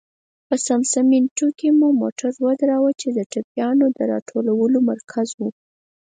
[0.47, 5.39] په سمسټمینټو کې مو موټر ودراوه، چې د ټپيانو د را ټولولو مرکز و.